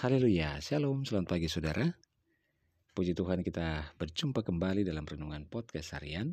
[0.00, 1.84] Haleluya, Shalom, selamat pagi saudara.
[2.96, 6.32] Puji Tuhan kita berjumpa kembali dalam Renungan Podcast Harian.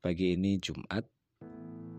[0.00, 1.04] Pagi ini Jumat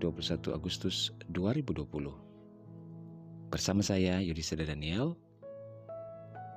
[0.02, 3.54] 21 Agustus 2020.
[3.54, 5.14] Bersama saya Yudhistira Daniel.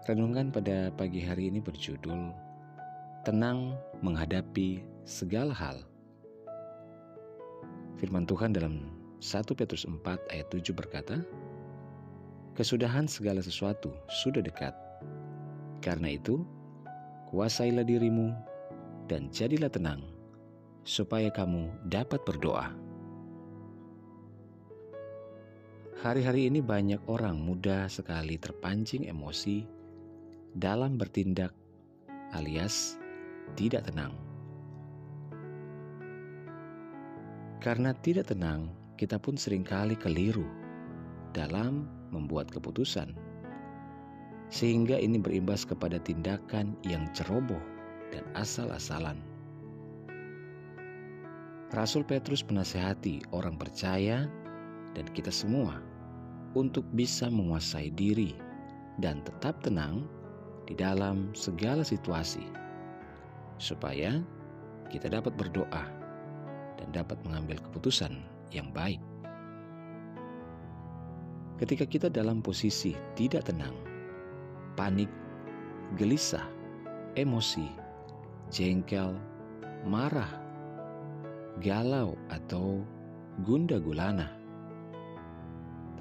[0.08, 2.32] Renungan pada pagi hari ini berjudul
[3.28, 5.84] Tenang menghadapi segala hal.
[8.00, 8.88] Firman Tuhan dalam
[9.20, 10.00] 1 Petrus 4
[10.32, 11.20] ayat 7 berkata,
[12.52, 13.88] Kesudahan segala sesuatu
[14.22, 14.76] sudah dekat.
[15.80, 16.44] Karena itu,
[17.32, 18.28] kuasailah dirimu
[19.08, 20.04] dan jadilah tenang,
[20.84, 22.76] supaya kamu dapat berdoa.
[26.04, 29.64] Hari-hari ini banyak orang mudah sekali terpancing emosi
[30.52, 31.56] dalam bertindak
[32.36, 33.00] alias
[33.56, 34.12] tidak tenang.
[37.64, 38.68] Karena tidak tenang,
[39.00, 40.44] kita pun sering kali keliru
[41.30, 43.16] dalam membuat keputusan,
[44.52, 47.60] sehingga ini berimbas kepada tindakan yang ceroboh
[48.12, 49.16] dan asal-asalan.
[51.72, 54.28] Rasul Petrus menasehati orang percaya
[54.92, 55.80] dan kita semua
[56.52, 58.36] untuk bisa menguasai diri
[59.00, 60.04] dan tetap tenang
[60.68, 62.44] di dalam segala situasi,
[63.56, 64.20] supaya
[64.92, 65.88] kita dapat berdoa
[66.76, 68.20] dan dapat mengambil keputusan
[68.52, 69.00] yang baik.
[71.62, 73.70] Ketika kita dalam posisi tidak tenang,
[74.74, 75.06] panik,
[75.94, 76.42] gelisah,
[77.14, 77.70] emosi,
[78.50, 79.14] jengkel,
[79.86, 80.42] marah,
[81.62, 82.82] galau, atau
[83.46, 84.34] gunda gulana,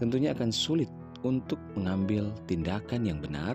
[0.01, 0.89] tentunya akan sulit
[1.21, 3.53] untuk mengambil tindakan yang benar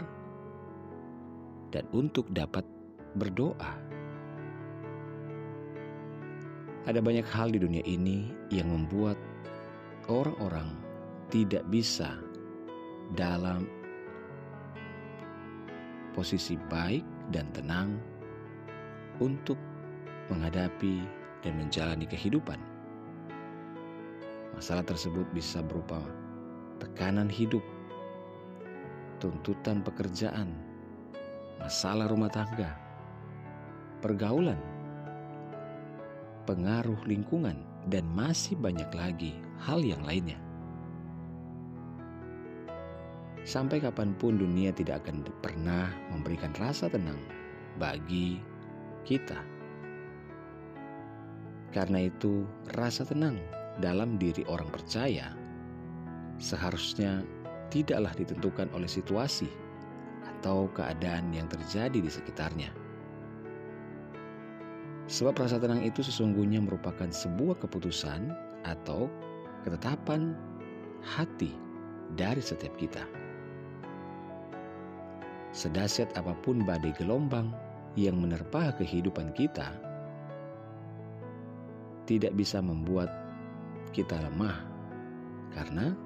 [1.75, 2.62] dan untuk dapat
[3.19, 3.75] berdoa.
[6.87, 9.19] Ada banyak hal di dunia ini yang membuat
[10.07, 10.86] orang-orang
[11.31, 12.15] tidak bisa
[13.15, 13.67] dalam
[16.15, 17.99] posisi baik dan tenang
[19.19, 19.59] untuk
[20.33, 21.03] menghadapi
[21.43, 22.59] dan menjalani kehidupan.
[24.56, 26.00] Masalah tersebut bisa berupa
[26.81, 27.61] tekanan hidup,
[29.21, 30.56] tuntutan pekerjaan,
[31.61, 32.73] masalah rumah tangga,
[34.00, 34.56] pergaulan,
[36.49, 37.61] pengaruh lingkungan,
[37.93, 40.46] dan masih banyak lagi hal yang lainnya.
[43.47, 47.23] Sampai kapan pun dunia tidak akan pernah memberikan rasa tenang
[47.79, 48.43] bagi
[49.07, 49.39] kita.
[51.71, 52.43] Karena itu,
[52.75, 53.39] rasa tenang
[53.79, 55.31] dalam diri orang percaya
[56.43, 57.23] seharusnya
[57.71, 59.47] tidaklah ditentukan oleh situasi
[60.27, 62.75] atau keadaan yang terjadi di sekitarnya.
[65.06, 68.27] Sebab rasa tenang itu sesungguhnya merupakan sebuah keputusan
[68.67, 69.06] atau
[69.62, 70.35] ketetapan
[70.99, 71.55] hati
[72.19, 73.25] dari setiap kita.
[75.56, 77.49] Sedasyat apa pun badai gelombang
[77.97, 79.72] yang menerpa kehidupan kita,
[82.05, 83.09] tidak bisa membuat
[83.97, 84.61] kita lemah,
[85.56, 85.97] karena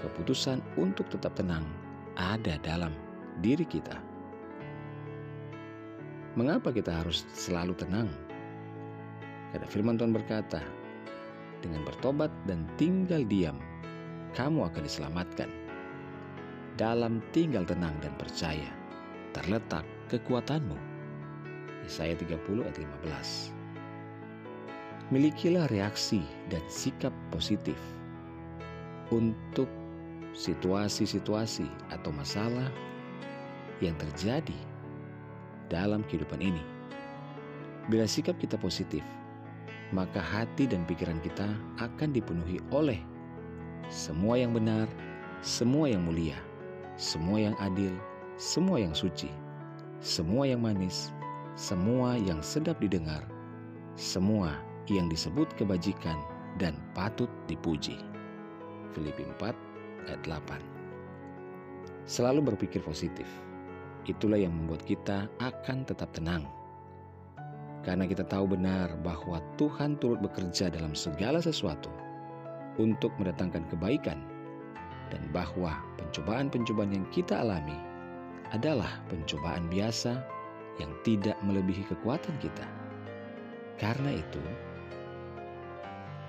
[0.00, 1.68] keputusan untuk tetap tenang
[2.16, 2.96] ada dalam
[3.44, 4.00] diri kita.
[6.32, 8.08] Mengapa kita harus selalu tenang?
[9.52, 10.64] Karena firman Tuhan berkata,
[11.60, 13.60] dengan bertobat dan tinggal diam,
[14.32, 15.65] kamu akan diselamatkan
[16.76, 18.68] dalam tinggal tenang dan percaya
[19.32, 20.76] terletak kekuatanmu.
[21.84, 23.52] Yesaya 30 ayat 15.
[25.14, 26.18] Milikilah reaksi
[26.50, 27.78] dan sikap positif
[29.14, 29.70] untuk
[30.34, 31.64] situasi-situasi
[31.94, 32.68] atau masalah
[33.80, 34.58] yang terjadi
[35.70, 36.62] dalam kehidupan ini.
[37.86, 39.06] Bila sikap kita positif,
[39.94, 41.46] maka hati dan pikiran kita
[41.78, 42.98] akan dipenuhi oleh
[43.86, 44.90] semua yang benar,
[45.46, 46.34] semua yang mulia,
[46.96, 47.92] semua yang adil,
[48.40, 49.28] semua yang suci,
[50.00, 51.12] semua yang manis,
[51.52, 53.20] semua yang sedap didengar,
[54.00, 54.56] semua
[54.88, 56.16] yang disebut kebajikan
[56.56, 58.00] dan patut dipuji.
[58.96, 59.52] Filipi 4
[60.08, 60.56] ayat 8
[62.08, 63.28] Selalu berpikir positif.
[64.08, 66.48] Itulah yang membuat kita akan tetap tenang.
[67.84, 71.92] Karena kita tahu benar bahwa Tuhan turut bekerja dalam segala sesuatu
[72.80, 74.35] untuk mendatangkan kebaikan
[75.10, 77.76] dan bahwa pencobaan-pencobaan yang kita alami
[78.54, 80.18] adalah pencobaan biasa
[80.78, 82.66] yang tidak melebihi kekuatan kita.
[83.76, 84.42] Karena itu,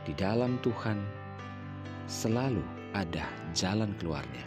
[0.07, 0.99] di dalam Tuhan
[2.07, 2.63] selalu
[2.95, 4.45] ada jalan keluarnya.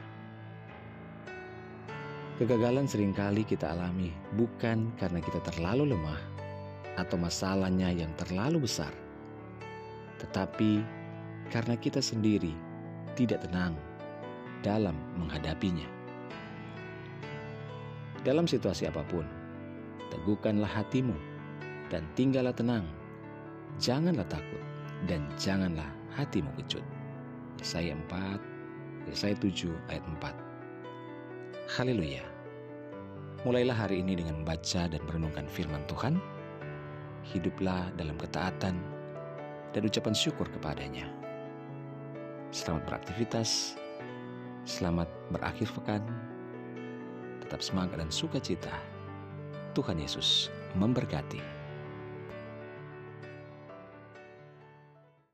[2.41, 6.21] Kegagalan sering kali kita alami bukan karena kita terlalu lemah
[6.97, 8.93] atau masalahnya yang terlalu besar,
[10.17, 10.81] tetapi
[11.53, 12.57] karena kita sendiri
[13.13, 13.77] tidak tenang
[14.61, 15.87] dalam menghadapinya.
[18.21, 19.25] Dalam situasi apa pun,
[20.13, 21.17] teguhkanlah hatimu
[21.89, 22.85] dan tinggallah tenang.
[23.81, 24.61] Janganlah takut
[25.09, 26.85] dan janganlah hatimu kecut.
[27.57, 30.37] Yesaya 4, Yesaya 7 ayat 4.
[31.81, 32.25] Haleluya.
[33.49, 36.21] Mulailah hari ini dengan membaca dan merenungkan firman Tuhan.
[37.25, 38.77] Hiduplah dalam ketaatan
[39.73, 41.09] dan ucapan syukur kepadanya.
[42.53, 43.80] Selamat beraktivitas,
[44.69, 46.05] selamat berakhir pekan,
[47.45, 48.73] tetap semangat dan sukacita.
[49.73, 51.60] Tuhan Yesus memberkati.